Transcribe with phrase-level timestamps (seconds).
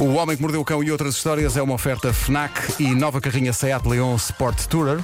[0.00, 3.20] O Homem que Mordeu o Cão e outras histórias é uma oferta FNAC e nova
[3.20, 4.98] carrinha Seat Leon Sport Tourer.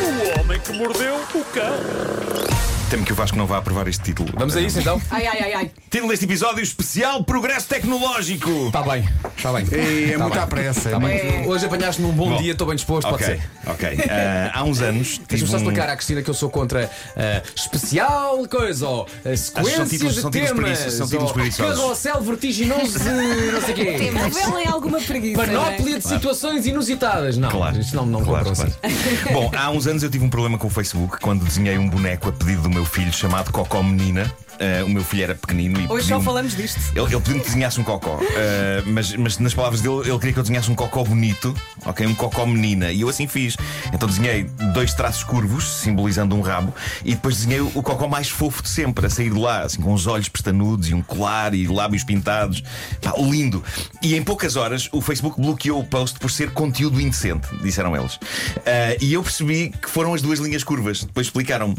[0.00, 2.75] O homem que mordeu o cão.
[2.88, 4.32] Temo que o Vasco não vá aprovar este título.
[4.36, 5.02] Vamos a isso então?
[5.10, 5.70] Ai, ai, ai, ai.
[5.90, 8.48] Título deste episódio especial Progresso Tecnológico.
[8.68, 9.66] Está bem, está bem.
[9.72, 10.46] E é Tá muito bem.
[10.46, 10.90] pressa.
[10.90, 11.32] Tá é bem.
[11.32, 12.36] muito- Hoje apanhaste-me um bom, Bom.
[12.40, 13.50] dia, estou bem disposto, pode Ok, ser.
[13.66, 13.98] ok.
[14.08, 15.60] Ah, há uns anos tive Deixa-me só um...
[15.62, 20.20] explicar à Cristina que eu sou contra ah, especial coisa, ou ah, sequência títulos- de
[20.20, 21.80] são títulos temas, preguiçosos, são títulos ou preguiçosos.
[21.80, 23.08] carrossel vertiginoso de
[23.52, 24.10] não sei o quê.
[24.14, 25.44] Revelem alguma preguiça.
[25.46, 25.70] não é?
[25.72, 27.36] Panóplia de situações inusitadas.
[27.36, 27.80] Não, Claro.
[27.80, 28.76] isto não, não claro, compram assim.
[29.24, 29.32] claro.
[29.32, 32.28] Bom, há uns anos eu tive um problema com o Facebook quando desenhei um boneco
[32.28, 34.30] a pedido do meu filho chamado Cocó Menina.
[34.60, 36.80] Ah, o meu filho era pequenino e Hoje só falamos disto.
[36.94, 40.32] Ele, ele pediu-me que desenhasse um cocó, Ah, mas, mas nas palavras dele, ele queria
[40.32, 42.06] que eu desenhasse um cocó bonito, ok?
[42.06, 42.90] Um cocó menina.
[42.92, 43.56] E eu assim fiz.
[43.92, 46.74] Então desenhei dois traços curvos, simbolizando um rabo,
[47.04, 49.92] e depois desenhei o cocó mais fofo de sempre, a sair de lá, assim, com
[49.92, 52.62] os olhos pestanudos e um colar e lábios pintados.
[53.02, 53.62] Pá, lindo.
[54.02, 58.18] E em poucas horas o Facebook bloqueou o post por ser conteúdo indecente, disseram eles.
[58.64, 61.04] Ah, e eu percebi que foram as duas linhas curvas.
[61.04, 61.74] Depois explicaram.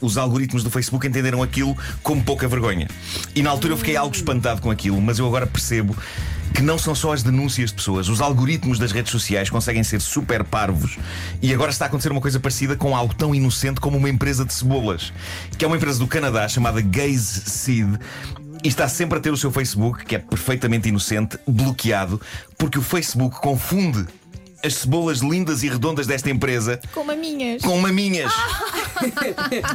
[0.00, 2.86] os algoritmos do Facebook entenderam aquilo como pouca vergonha.
[3.34, 5.96] E na altura eu fiquei algo espantado com aquilo, mas eu agora percebo
[6.54, 10.00] que não são só as denúncias de pessoas, os algoritmos das redes sociais conseguem ser
[10.00, 10.96] super parvos.
[11.42, 14.44] E agora está a acontecer uma coisa parecida com algo tão inocente como uma empresa
[14.44, 15.12] de cebolas,
[15.58, 17.96] que é uma empresa do Canadá chamada Gaze Seed.
[18.62, 22.20] E está sempre a ter o seu Facebook, que é perfeitamente inocente, bloqueado,
[22.56, 24.06] porque o Facebook confunde
[24.64, 27.62] as cebolas lindas e redondas desta empresa Com maminhas.
[27.62, 28.32] com maminhas.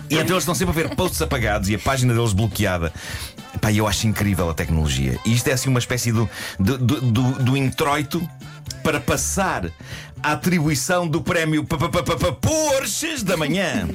[0.09, 2.91] E então eles estão sempre a ver posts apagados e a página deles bloqueada.
[3.59, 5.19] Pá, eu acho incrível a tecnologia.
[5.25, 8.27] E isto é assim uma espécie do, do, do, do- do introito
[8.81, 9.69] para passar
[10.23, 13.87] a atribuição do prémio pa- pa- Porsches da manhã.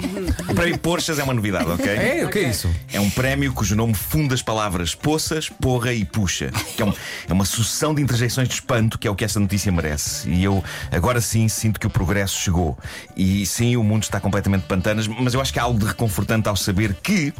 [0.48, 1.86] O prémio Porsches é uma novidade, ok?
[1.88, 2.68] É, o que é isso?
[2.92, 6.50] É um prémio cujo nome funde as palavras poças, porra e puxa.
[6.74, 6.92] Que é, um-
[7.28, 10.28] é uma sucessão de interjeições de espanto, que é o que esta notícia merece.
[10.28, 12.76] E eu agora sim sinto que o progresso chegou.
[13.16, 15.86] E sim, o mundo está completamente de pantanas, mas eu acho que há algo de
[15.86, 17.32] reconfortante ao saber que.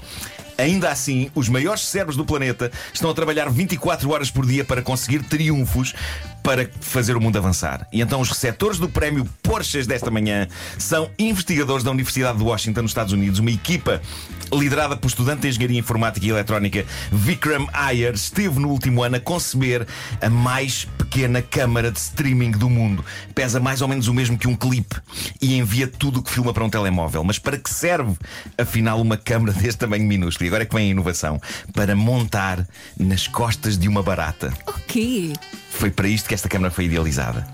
[0.58, 4.80] Ainda assim, os maiores cérebros do planeta estão a trabalhar 24 horas por dia para
[4.80, 5.92] conseguir triunfos
[6.46, 7.88] para fazer o mundo avançar.
[7.92, 10.46] E então os receptores do prémio Porsches desta manhã
[10.78, 14.00] são investigadores da Universidade de Washington, nos Estados Unidos, uma equipa
[14.52, 19.20] liderada por estudante de Engenharia Informática e Eletrónica Vikram Iyer, esteve no último ano a
[19.20, 19.88] conceber
[20.22, 23.04] a mais pequena câmara de streaming do mundo.
[23.34, 24.94] Pesa mais ou menos o mesmo que um clipe
[25.42, 27.24] e envia tudo o que filma para um telemóvel.
[27.24, 28.14] Mas para que serve,
[28.56, 30.46] afinal, uma câmara deste tamanho minúsculo?
[30.46, 31.40] E agora é que vem a inovação.
[31.74, 32.64] Para montar
[32.96, 34.54] nas costas de uma barata.
[34.68, 35.32] O quê?
[35.76, 37.47] Foi para isto que esta câmara foi idealizada.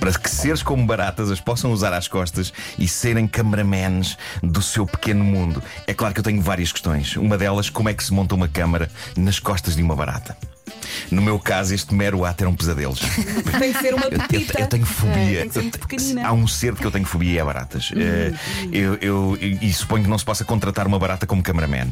[0.00, 4.86] Para que seres como baratas as possam usar às costas e serem cameramans do seu
[4.86, 5.62] pequeno mundo.
[5.86, 7.16] É claro que eu tenho várias questões.
[7.16, 10.55] Uma delas, como é que se monta uma câmara nas costas de uma barata?
[11.10, 12.98] No meu caso, este mero ato eram pesadelos.
[13.58, 15.16] Tem que ser uma Eu, eu- eu tenho fobia.
[15.16, 16.26] É, tem que ser muito pequenina.
[16.28, 17.90] Há um ser de que eu tenho fobia e é baratas.
[17.96, 18.32] Eh,
[18.72, 21.88] eu, eu- e suponho que não se possa contratar uma barata como cameraman.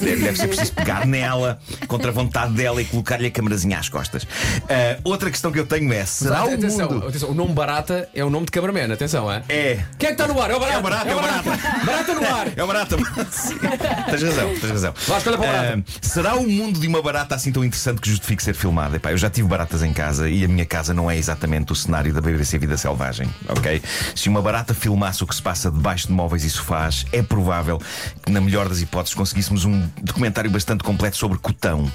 [0.00, 3.88] Deve, deve ser preciso pegar nela, contra a vontade dela e colocar-lhe a câmarazinha às
[3.88, 4.26] costas.
[4.68, 7.08] Eh, outra questão que eu tenho é: será o atenção, mundo.
[7.08, 9.42] atenção, o nome Barata é o nome de cameraman, atenção, é?
[9.48, 9.84] É.
[9.98, 10.50] Quem é que está no ar?
[10.50, 10.74] É o Barata!
[10.74, 11.84] É o Barata, é o Barata.
[11.84, 12.48] Barata no ar!
[12.56, 12.96] É o barata.
[14.10, 14.94] tens razão, tens razão.
[15.06, 15.78] Vasco, olha para o barata.
[15.86, 18.96] Ah, será o mundo de uma barata assim tão interessante que justifique ser filmada?
[18.96, 21.74] Epá, eu já tive baratas em casa e a minha casa não é exatamente o
[21.74, 23.82] cenário da BBC Vida Selvagem, ok?
[24.14, 27.78] Se uma barata filmasse o que se passa debaixo de móveis e sofás, é provável
[28.24, 31.90] que, na melhor das hipóteses, conseguíssemos um documentário bastante completo sobre cotão.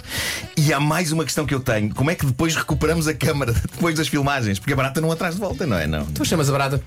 [0.56, 3.52] E há mais uma questão que eu tenho: como é que depois recuperamos a câmara
[3.74, 4.60] depois das filmagens?
[4.60, 5.88] Porque a barata não atrás de volta, não é?
[5.88, 6.06] Não.
[6.06, 6.82] Tu chamas a Barata?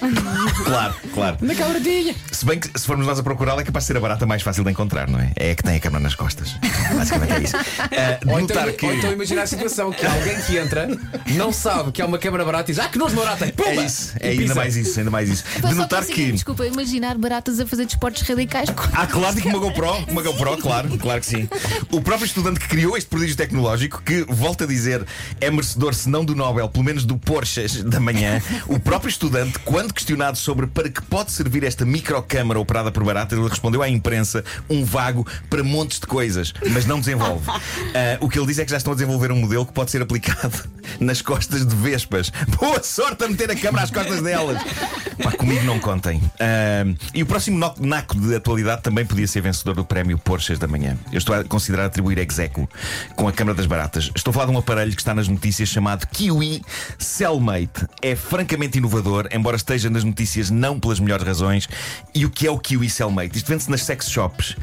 [0.64, 1.36] Claro, claro.
[1.40, 2.14] Na cabradinha!
[2.30, 4.42] Se bem que se formos nós a procurá-la é capaz de ser a barata mais
[4.42, 5.32] fácil de encontrar, não é?
[5.36, 6.54] É a que tem a câmara nas costas.
[6.94, 7.56] Basicamente é isso.
[7.56, 8.86] De Ou então, notar que.
[8.86, 10.88] ou então imaginar a situação que alguém que entra
[11.34, 13.46] não sabe que há uma câmara barata e diz: Ah, que de barata!
[13.52, 13.70] Pumba!
[13.70, 15.44] É isso, é ainda mais isso, ainda mais isso.
[15.60, 16.32] Pá, De notar que.
[16.32, 18.82] Desculpa, imaginar baratas a fazer desportos radicais com.
[18.92, 21.48] Ah, claro, e com uma GoPro, uma GoPro, claro, claro que sim.
[21.90, 25.04] O próprio estudante que criou este prodígio tecnológico, que, volta a dizer,
[25.40, 29.58] é merecedor, se não do Nobel, pelo menos do Porsche da manhã, o próprio estudante,
[29.60, 33.88] quando questionado sobre para que pode servir esta microcâmara operada por barata, ele respondeu à
[33.88, 37.48] imprensa um vago para montes de coisas, mas não desenvolve.
[37.92, 39.90] Ah, o que ele diz é que já estão a desenvolver um modelo que pode
[39.90, 40.52] ser aplicado
[41.00, 42.30] nas costas de vespas.
[42.58, 44.62] Boa sorte a meter a câmara às costas delas.
[45.22, 46.22] Pá, comigo não contem.
[46.38, 50.68] Ah, e o próximo naco de atualidade também podia ser vencedor do prémio Porsches da
[50.68, 50.96] manhã.
[51.10, 52.68] Eu estou a considerar atribuir execo
[53.16, 54.10] com a Câmara das Baratas.
[54.14, 56.62] Estou a falar de um aparelho que está nas notícias chamado Kiwi
[56.98, 57.86] Cellmate.
[58.02, 61.68] É francamente inovador, embora esteja nas notícias não pelas melhores razões.
[62.14, 63.38] E o que é o Kiwi Cellmate?
[63.38, 64.56] Isto vende-se nas sex shops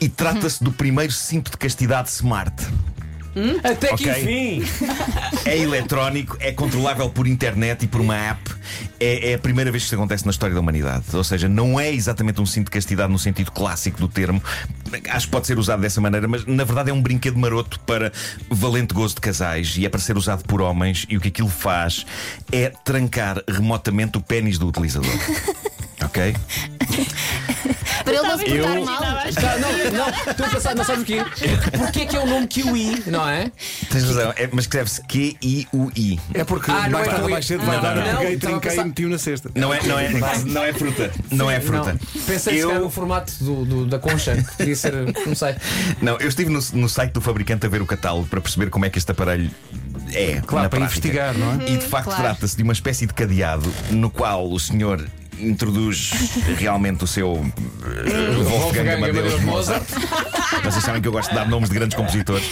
[0.00, 2.54] e trata-se do primeiro cinto de castidade smart.
[3.62, 4.22] Até que Ok.
[4.22, 4.64] enfim!
[5.44, 8.54] É eletrónico, é controlável por internet e por uma app.
[8.98, 11.04] É, é a primeira vez que isto acontece na história da humanidade.
[11.12, 14.42] Ou seja, não é exatamente um cinto de castidade no sentido clássico do termo.
[15.10, 18.10] Acho que pode ser usado dessa maneira, mas na verdade é um brinquedo maroto para
[18.50, 21.04] valente gozo de casais e é para ser usado por homens.
[21.08, 22.06] E o que aquilo faz
[22.50, 25.10] é trancar remotamente o pênis do utilizador.
[26.04, 26.34] Ok?
[28.06, 28.96] Para ele não se portar Eu- mal.
[29.34, 31.22] Tá, não, não, estou a pensar, não sabes o quê?
[31.76, 33.50] Porquê é que é o nome Kiwi, não é?
[33.90, 36.20] Tens razão, é, mas escreve-se Q-I-U-I.
[36.32, 37.94] É porque Ah, não mais é tarde ou i- mais cedo Não, vai não, dar
[37.96, 39.50] não, a peguei, estava a trinquei e pensar- meti-o na cesta.
[39.54, 40.08] Não é, não, é,
[40.44, 41.10] não é fruta.
[41.32, 41.92] Não é fruta.
[41.92, 42.22] Não.
[42.22, 44.36] Pensei que se calhar no formato do, do- da concha.
[44.56, 44.92] Podia ser,
[45.26, 45.56] não sei.
[46.00, 48.84] Não, eu estive no, no site do fabricante a ver o catálogo para perceber como
[48.84, 49.50] é que este aparelho
[50.12, 50.40] é.
[50.46, 50.84] Claro, na para prática.
[50.84, 51.70] investigar, não é?
[51.70, 52.22] E de facto claro.
[52.22, 55.04] trata-se de uma espécie de cadeado no qual o senhor
[55.40, 56.10] introduz
[56.56, 57.44] realmente o seu
[57.84, 59.84] eh, Wolfgang Amadeus Mozart.
[60.64, 62.44] Vocês sabem que eu gosto de dar nomes de grandes compositores.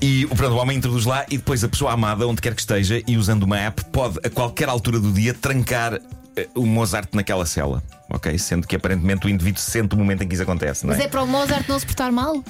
[0.00, 2.60] E o, pronto, o homem introduz lá e depois a pessoa amada, onde quer que
[2.60, 5.94] esteja, e usando uma app, pode a qualquer altura do dia trancar
[6.36, 7.82] eh, o Mozart naquela cela.
[8.08, 8.36] Ok?
[8.38, 11.08] Sendo que aparentemente o indivíduo sente o momento em que isso acontece, não Mas é
[11.08, 12.42] para o Mozart não se portar mal?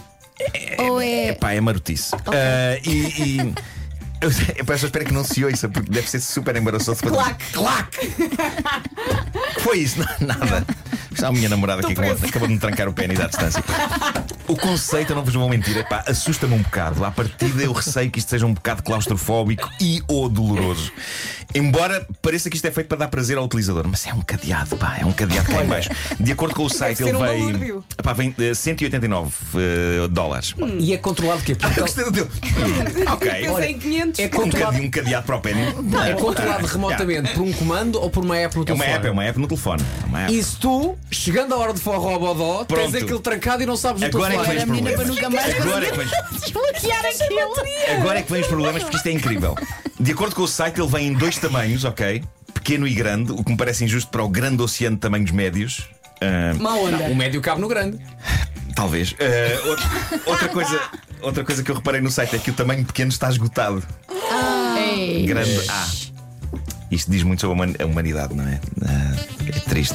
[0.78, 1.28] Ou é.
[1.28, 2.14] Epá, é marotice.
[2.26, 3.38] Ah, e.
[3.40, 3.54] e...
[4.22, 7.02] Eu, eu só espero que não se ouça, porque deve ser super embaraçoso.
[7.02, 7.44] Clac.
[7.52, 7.98] Clac!
[9.62, 9.98] Foi isso?
[10.20, 10.66] Nada.
[11.12, 13.62] Está a minha namorada aqui que acabou, acabou de me trancar o pênis à distância.
[14.48, 17.04] O conceito, eu não vos vou mentir, epá, assusta-me um bocado.
[17.04, 20.92] À partida, eu receio que isto seja um bocado claustrofóbico e ou doloroso.
[21.54, 24.76] Embora pareça que isto é feito para dar prazer ao utilizador, mas é um cadeado,
[24.76, 25.90] pá, é um cadeado cá em baixo.
[26.18, 27.84] De acordo com o site, ele um veio.
[27.98, 30.54] Epá, vem eh, 189 eh, dólares.
[30.78, 31.54] E é controlado de quê?
[31.54, 32.28] Porque Eu gostei do teu.
[33.12, 33.30] Ok.
[33.30, 34.18] Pensei em 500.
[34.20, 35.74] é Um controlado, cadeado, um cadeado para o pênis.
[36.06, 38.92] é controlado remotamente por um comando ou por uma app no É uma telefone?
[38.96, 39.82] app, é uma app no telefone.
[40.02, 40.34] É uma app.
[40.34, 42.96] E se tu, chegando à hora de forró bodó, tens Pronto.
[42.96, 45.06] aquilo trancado e não sabes o Agora é que para problemas.
[45.08, 48.00] nunca mais Agora é que vem os- desbloquear aquilo.
[48.00, 49.54] Agora é que vem os problemas porque isto é incrível.
[50.02, 52.22] De acordo com o site, ele vem em dois tamanhos, ok?
[52.52, 55.88] Pequeno e grande, o que me parece injusto para o grande oceano de tamanhos médios.
[56.20, 56.96] Ah, Má onda.
[57.04, 57.98] O médio cabe no grande.
[58.74, 59.14] talvez.
[59.20, 59.90] Ah, outra,
[60.26, 60.80] outra coisa,
[61.20, 63.82] outra coisa que eu reparei no site é que o tamanho pequeno está esgotado.
[64.76, 65.24] Ei.
[65.24, 65.86] Grande A.
[66.90, 68.60] Isto diz muito sobre a human- a humanidade, não é?
[68.84, 69.14] Ah,
[69.58, 69.94] é triste.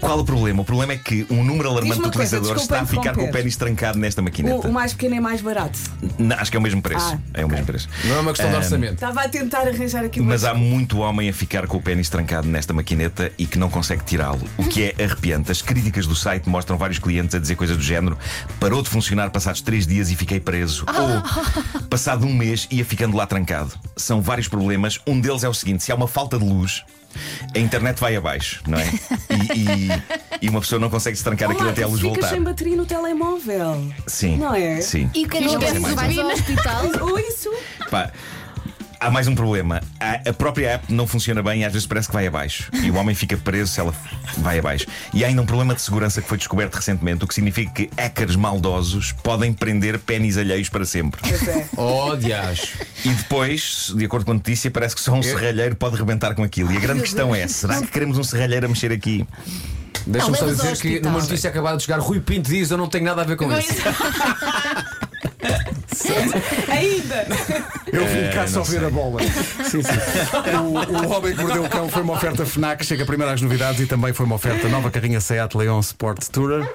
[0.00, 0.62] Qual o problema?
[0.62, 3.56] O problema é que um número alarmante de utilizadores está a ficar com o pênis
[3.56, 4.68] trancado nesta O, maquineta.
[4.68, 5.78] o mais pequeno é mais barato.
[6.18, 7.14] Não, acho que é o mesmo preço.
[7.14, 7.88] Ah, é o mesmo preço.
[8.04, 8.94] Não é uma questão de Ah, orçamento.
[8.94, 12.46] Estava a tentar arranjar aqui Mas há muito homem a ficar com o pênis trancado
[12.48, 15.50] nesta maquineta e que não consegue tirá-lo, o que é arrepiante.
[15.50, 18.16] As críticas do site mostram vários clientes a dizer coisas do género:
[18.60, 20.84] parou de funcionar passados três dias e fiquei preso.
[20.88, 23.72] Ou passado um mês ia ficando lá trancado.
[23.96, 25.00] São vários problemas.
[25.06, 26.84] Um deles é o seguinte: se há uma falta de luz.
[27.54, 28.86] A internet vai abaixo, não é?
[29.54, 30.02] E, e-
[30.42, 32.28] e uma pessoa não consegue se trancar aquilo até a luz voltar.
[32.28, 33.92] sem bateria no telemóvel.
[34.06, 34.36] Sim.
[34.36, 34.80] Não é?
[34.80, 35.10] Sim.
[35.14, 36.84] E o que é que Vais ao hospital?
[37.02, 37.50] Ou isso.
[37.90, 38.12] Pá,
[39.00, 39.80] há mais um problema.
[40.00, 42.70] A, a própria app não funciona bem e às vezes parece que vai abaixo.
[42.82, 43.94] E o homem fica preso se ela
[44.38, 44.86] vai abaixo.
[45.12, 47.90] E há ainda um problema de segurança que foi descoberto recentemente, o que significa que
[47.96, 51.20] hackers maldosos podem prender pênis alheios para sempre.
[51.30, 51.68] É.
[51.80, 52.72] Oh, dias.
[53.04, 56.42] E depois, de acordo com a notícia, parece que só um serralheiro pode rebentar com
[56.42, 56.72] aquilo.
[56.72, 59.26] E a grande questão é: será que queremos um serralheiro a mexer aqui?
[60.06, 63.04] Deixa-me só dizer que numa notícia acabada de chegar, Rui Pinto diz: Eu não tenho
[63.04, 63.72] nada a ver com isso.
[66.68, 67.26] Ainda.
[67.92, 69.20] Eu vim É, cá só ver a bola.
[69.68, 69.88] Sim, sim.
[70.62, 73.80] O, o Homem que Mordeu o Cão foi uma oferta FNAC, chega primeiro às novidades
[73.80, 76.68] e também foi uma oferta nova carrinha Seat Leon Sport Tourer.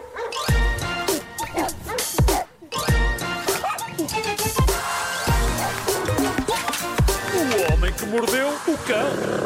[7.34, 9.43] O homem que mordeu o cão.